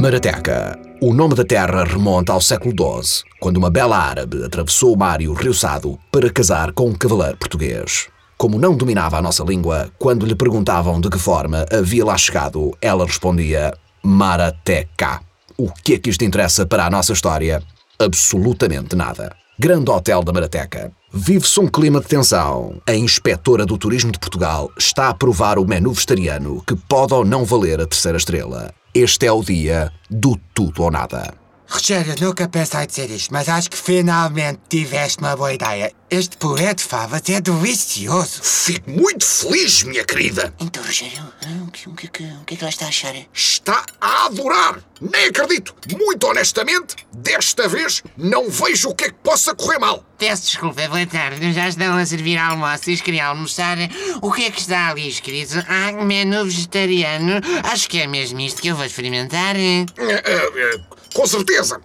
[0.00, 0.78] Marateca.
[0.98, 5.20] O nome da terra remonta ao século XII, quando uma bela árabe atravessou o mar
[5.20, 8.08] e o rio Sado para casar com um cavaleiro português.
[8.38, 12.74] Como não dominava a nossa língua, quando lhe perguntavam de que forma havia lá chegado,
[12.80, 15.20] ela respondia Marateca.
[15.58, 17.62] O que é que isto interessa para a nossa história?
[17.98, 19.36] Absolutamente nada.
[19.58, 20.90] Grande Hotel da Marateca.
[21.12, 22.80] Vive-se um clima de tensão.
[22.86, 27.22] A inspetora do Turismo de Portugal está a provar o menu vegetariano que pode ou
[27.22, 28.72] não valer a terceira estrela.
[28.92, 31.32] Este é o dia do tudo ou nada.
[31.68, 35.92] Rogério, nunca pensei dizer isto, mas acho que finalmente tiveste uma boa ideia.
[36.12, 38.42] Este puré de favas é delicioso.
[38.42, 40.52] Fico muito feliz, minha querida.
[40.58, 41.22] Então, Rogério,
[41.64, 43.14] o que, o, que, o que é que ela está a achar?
[43.32, 44.82] Está a adorar.
[45.00, 45.72] Nem acredito.
[45.96, 50.04] Muito honestamente, desta vez não vejo o que é que possa correr mal.
[50.18, 51.52] Peço desculpa, boa tarde.
[51.52, 53.78] Já estão a servir almoço e queria almoçar.
[54.20, 55.64] O que é que está ali escrito?
[55.68, 57.40] Ah, menu vegetariano.
[57.62, 59.54] Acho que é mesmo isto que eu vou experimentar.
[59.54, 60.80] Eh, eh, eh,
[61.14, 61.80] com certeza.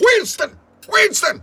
[0.00, 0.50] Winston!
[0.90, 1.42] Winston!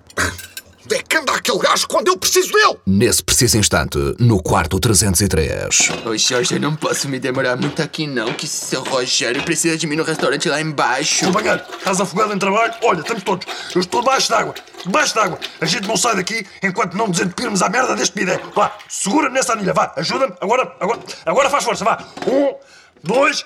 [0.83, 2.77] Onde é que anda aquele gajo quando eu preciso dele?
[2.87, 5.89] Nesse preciso instante, no quarto 303.
[6.05, 9.85] Ô Jorge, eu não posso me demorar muito aqui não, que seu Rogério precisa de
[9.85, 11.25] mim no restaurante lá embaixo.
[11.25, 12.73] Companheiro, estás afogado em trabalho?
[12.83, 13.45] Olha, estamos todos.
[13.75, 14.55] Eu estou debaixo d'água.
[14.83, 15.39] Debaixo d'água.
[15.59, 18.39] A gente não sai daqui enquanto não desentupirmos a merda deste bidé.
[18.55, 19.73] Vá, segura nessa anilha.
[19.73, 20.33] Vá, ajuda-me.
[20.41, 21.85] Agora, agora, agora faz força.
[21.85, 22.03] Vá.
[22.25, 22.55] Um,
[23.03, 23.45] dois...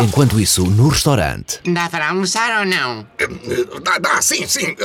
[0.00, 3.06] Enquanto isso, no restaurante, Dá para almoçar ou não?
[3.82, 4.76] Dá, dá, sim, sim.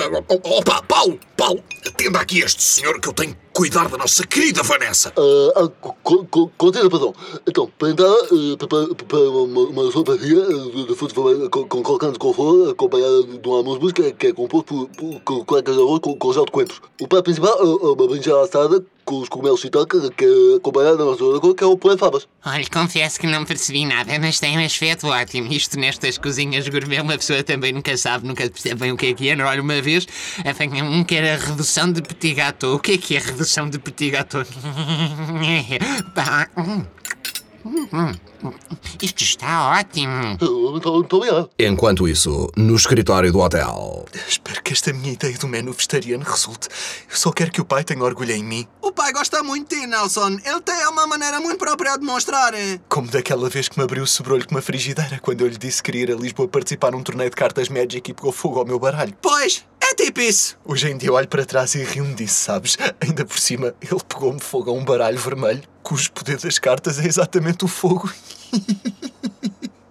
[0.44, 4.64] Opa, Paulo, Paulo, atenda aqui este senhor que eu tenho que cuidar da nossa querida
[4.64, 5.12] Vanessa.
[5.58, 7.14] Ah, co- co- Contigo, perdão.
[7.46, 8.56] Então, para entrar, eh,
[8.96, 13.94] prepara uma, uma sopa eh, de frutos vermelhos com, com flor, acompanhada de um almoço
[13.94, 16.82] que é, que é composto por, cuecas de arroz com, gel de coentros.
[17.02, 20.96] O prato principal é é uma berinjela assada com os cogumelos shiitake, que é acompanhada
[20.96, 22.26] da nossa cor, que é o puré de favas.
[22.46, 25.52] Olha, confesso que não percebi nada, mas tem um aspecto ótimo.
[25.52, 29.14] Isto nestas cozinhas gourmet, uma pessoa também nunca sabe, nunca percebe bem o que é
[29.14, 29.36] que é.
[29.44, 30.08] Olha, uma vez
[30.50, 32.76] apanhei um que era redução de petit gâteau.
[32.76, 34.44] O que é que é redução de petit gâteau?
[36.16, 36.86] Pá, hum,
[37.66, 38.54] hum, hum,
[39.02, 40.38] Isto está ótimo.
[41.58, 44.06] Enquanto isso, no escritório do hotel.
[44.28, 46.68] Espero que esta minha ideia do menu vegetariano resulte.
[47.10, 48.68] Eu só quero que o pai tenha orgulho em mim.
[48.82, 50.40] O pai gosta muito de ti, Nelson.
[50.44, 52.54] Ele tem uma maneira muito própria de mostrar.
[52.90, 55.82] Como daquela vez que me abriu o sobrolho com uma frigideira quando eu lhe disse
[55.82, 58.66] que queria ir a Lisboa participar num torneio de cartas Magic e pegou fogo ao
[58.66, 59.14] meu baralho.
[59.22, 60.58] Pois, é tipo isso.
[60.66, 62.78] Hoje em dia eu olho para trás e rio-me disso, sabes?
[63.00, 67.06] Ainda por cima, ele pegou-me fogo a um baralho vermelho, cujo poder das cartas é
[67.06, 68.12] exatamente o fogo.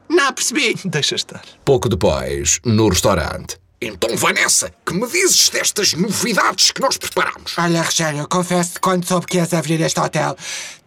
[0.08, 0.74] Não percebi.
[0.84, 1.42] Deixa estar.
[1.64, 3.61] Pouco depois, no restaurante.
[3.84, 7.52] Então, Vanessa, que me dizes destas novidades que nós preparamos?
[7.58, 10.36] Olha, Rogério, confesso que quando soube que ias abrir este hotel,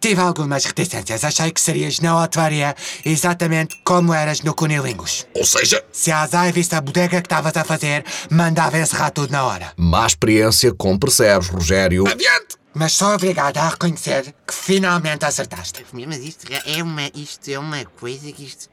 [0.00, 1.22] tive algumas reticências.
[1.22, 2.74] Achei que serias na hotelaria
[3.04, 5.26] exatamente como eras no Cunilingus.
[5.34, 9.30] Ou seja, Se a Azai visse a bodega que estavas a fazer, mandava encerrar tudo
[9.30, 9.72] na hora.
[9.76, 12.08] Má experiência, como percebes, Rogério.
[12.08, 12.56] adiante!
[12.78, 15.84] Mas sou obrigado a reconhecer que finalmente acertaste.
[15.92, 18.68] Mas isto é uma, isto é uma coisa que isto.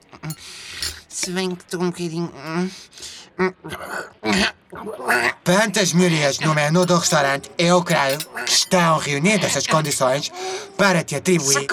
[1.13, 2.34] Se bem que estou um bocadinho.
[5.44, 10.31] Tantas melhorias no menu do restaurante, eu creio que estão reunidas as condições
[10.75, 11.59] para te atribuir.
[11.59, 11.66] O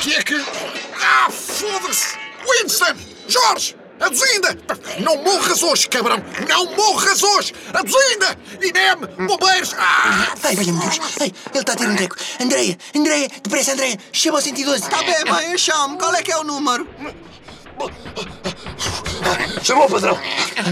[0.00, 0.44] que é que.
[1.00, 2.18] Ah, foda-se!
[2.48, 2.96] Winston!
[3.28, 3.76] Jorge!
[4.00, 4.58] A Duzinda!
[5.00, 6.22] Não morras hoje, cabrão!
[6.48, 7.54] Não morras hoje!
[7.72, 8.38] A Duzinda!
[8.60, 9.26] Inem!
[9.26, 9.74] Bombeiros!
[9.78, 10.34] Ah!
[10.42, 11.00] Ai, valha-me Deus.
[11.20, 12.16] Ai, ele está a ter um treco.
[12.40, 13.98] Andreia, Andreia, depressa, Andreia.
[14.12, 14.90] Chama ao 112.
[14.90, 15.96] Tá bem, mãe, chame.
[15.98, 16.86] Qual é que é o número?
[19.62, 20.18] Chamou o patrão.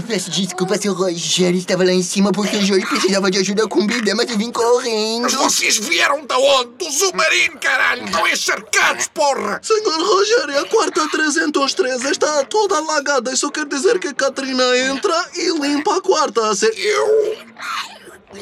[0.07, 1.57] Peço desculpa, seu Rogério.
[1.57, 4.51] Estava lá em cima porque o Jorge precisava de ajuda com bebê, mas eu vim
[4.51, 5.23] correndo.
[5.23, 6.71] Mas vocês vieram da onde?
[6.77, 8.05] Do submarino, caralho!
[8.05, 9.59] Estão encharcados, porra!
[9.63, 13.31] Senhor Rogério, a quarta 303 está toda alagada.
[13.33, 16.53] Isso quer dizer que a Catarina entra e limpa a quarta.
[16.55, 17.37] Se- Eu.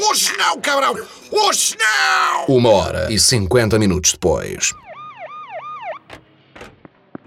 [0.09, 0.95] Hoje não, cabrão!
[1.31, 2.45] Hoje não!
[2.55, 4.73] Uma hora e 50 minutos depois.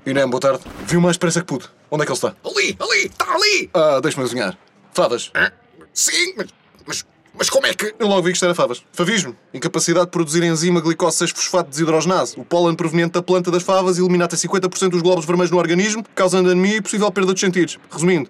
[0.06, 0.60] Inem, boa tarde.
[0.86, 1.64] Vi o mais depressa que pude.
[1.90, 2.34] Onde é que ele está?
[2.44, 3.70] Ali, ali, está ali!
[3.74, 4.58] Ah, deixa-me adivinhar.
[4.92, 5.30] Favas.
[5.92, 6.46] Sim, mas.
[6.86, 7.94] Mas, mas como é que.
[7.98, 8.82] Eu logo vi que isto era favas.
[8.92, 9.34] Favismo.
[9.52, 12.38] Incapacidade de produzir enzima glicose 6-fosfato desidrogenase.
[12.38, 16.04] O pólen proveniente da planta das favas elimina até 50% dos glóbulos vermelhos no organismo,
[16.14, 17.78] causando anemia e possível perda dos sentidos.
[17.90, 18.28] Resumindo,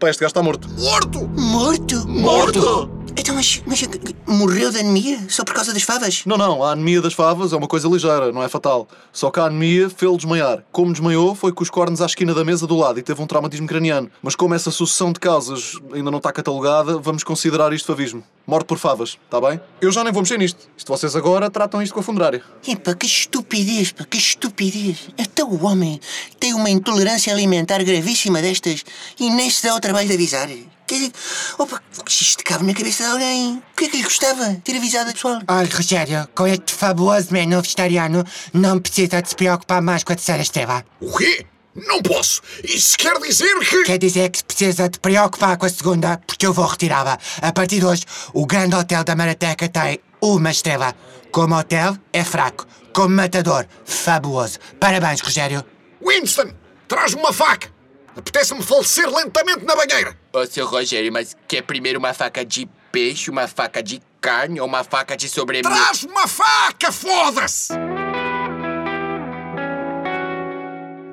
[0.00, 0.68] pá, este gajo está morto.
[0.70, 1.26] Morto!
[1.28, 2.08] Morto?
[2.08, 3.03] Morto!
[3.16, 3.82] Então, mas, mas
[4.26, 6.24] morreu de anemia só por causa das favas?
[6.26, 8.88] Não, não, a anemia das favas é uma coisa ligeira, não é fatal.
[9.12, 10.64] Só que a anemia fez-lo desmaiar.
[10.72, 13.26] Como desmaiou, foi com os cornos à esquina da mesa do lado e teve um
[13.26, 14.10] traumatismo craniano.
[14.20, 18.22] Mas como essa sucessão de causas ainda não está catalogada, vamos considerar isto favismo.
[18.46, 19.60] Morte por favas, está bem?
[19.80, 20.68] Eu já nem vou mexer nisto.
[20.76, 22.42] Isto vocês agora tratam isto com a funerária.
[22.66, 25.08] Epá, que estupidez, pá, que estupidez.
[25.18, 26.00] Até o homem
[26.40, 28.84] tem uma intolerância alimentar gravíssima destas
[29.18, 30.48] e nem se dá o trabalho de avisar.
[30.86, 31.12] Dizer,
[31.58, 33.56] opa, isto cabe na cabeça de alguém.
[33.56, 35.40] O que é que lhe gostava ter avisado a pessoal?
[35.48, 40.16] Olha, Rogério, com este fabuloso menu vegetariano, não precisa de se preocupar mais com a
[40.16, 40.84] terceira estrela.
[41.00, 41.46] O quê?
[41.74, 42.40] Não posso!
[42.62, 43.82] Isso quer dizer que.
[43.84, 47.18] Quer dizer que se precisa de preocupar com a segunda, porque eu vou retirá-la.
[47.42, 50.94] A partir de hoje, o grande hotel da Marateca tem uma estrela.
[51.32, 52.66] Como hotel, é fraco.
[52.92, 54.58] Como matador, fabuloso.
[54.78, 55.64] Parabéns, Rogério.
[56.00, 56.52] Winston,
[56.86, 57.68] traz-me uma faca!
[58.16, 60.23] Apetece-me falecer lentamente na banheira!
[60.34, 64.66] Ô, seu Rogério, mas quer primeiro uma faca de peixe, uma faca de carne ou
[64.66, 65.72] uma faca de sobremesa?
[65.72, 67.72] Traz uma faca, foda-se!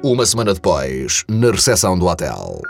[0.03, 2.63] Uma semana depois, na recepção do hotel.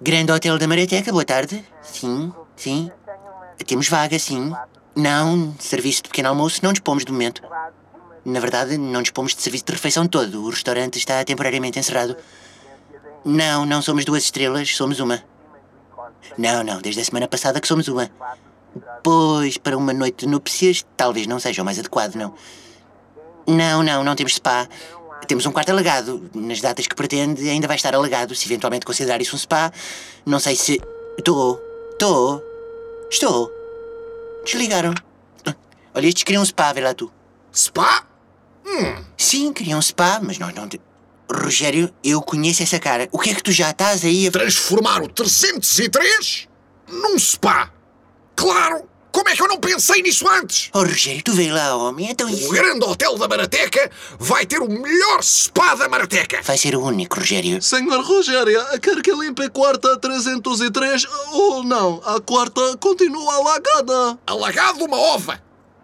[0.00, 1.64] Grande Hotel da Marateca, boa tarde.
[1.82, 2.88] Sim, sim.
[3.66, 4.52] Temos vaga, sim.
[4.94, 7.42] Não, serviço de pequeno almoço não dispomos de momento.
[8.24, 10.44] Na verdade, não dispomos de serviço de refeição todo.
[10.44, 12.16] O restaurante está temporariamente encerrado.
[13.24, 15.22] Não, não somos duas estrelas, somos uma.
[16.36, 18.10] Não, não, desde a semana passada que somos uma.
[19.02, 22.34] Pois, para uma noite de núpcias, talvez não seja o mais adequado, não.
[23.46, 24.68] Não, não, não temos spa.
[25.26, 26.30] Temos um quarto alagado.
[26.34, 28.34] Nas datas que pretende, ainda vai estar alagado.
[28.34, 29.72] Se eventualmente considerar isso um spa,
[30.26, 30.82] não sei se.
[31.16, 31.60] Estou.
[31.92, 32.42] Estou.
[33.10, 33.50] Estou.
[34.44, 34.92] Desligaram.
[35.94, 37.10] Olha, estes queriam um spa, vê lá tu.
[37.54, 38.04] Spa?
[39.16, 40.68] Sim, queriam um spa, mas nós não.
[41.32, 43.08] Rogério, eu conheço essa cara.
[43.10, 44.30] O que é que tu já estás aí a.
[44.30, 46.48] Transformar o 303
[46.88, 47.70] num spa!
[48.36, 48.88] Claro!
[49.10, 50.70] Como é que eu não pensei nisso antes?
[50.74, 52.10] Oh, Rogério, tu vê lá, homem.
[52.10, 52.50] Então O isso.
[52.50, 53.88] grande hotel da Marateca
[54.18, 56.42] vai ter o melhor spa da Marateca!
[56.42, 57.62] Vai ser o único, Rogério.
[57.62, 62.02] Senhor Rogério, quer que limpe a quarta 303 ou não?
[62.04, 64.18] A quarta continua alagada.
[64.26, 65.40] Alagado uma ova!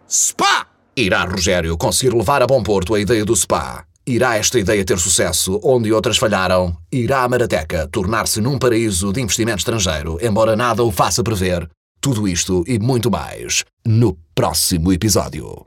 [0.09, 0.67] Spa!
[0.97, 3.85] Irá Rogério conseguir levar a bom porto a ideia do spa?
[4.11, 6.77] Irá esta ideia ter sucesso onde outras falharam?
[6.91, 11.71] Irá a Marateca tornar-se num paraíso de investimento estrangeiro, embora nada o faça prever?
[12.01, 15.63] Tudo isto e muito mais no próximo episódio.